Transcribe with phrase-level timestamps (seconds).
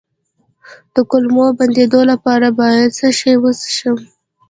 [0.93, 3.97] د کولمو د بندیدو لپاره باید څه شی وڅښم؟